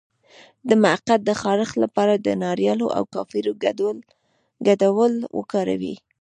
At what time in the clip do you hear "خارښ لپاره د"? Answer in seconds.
1.41-2.27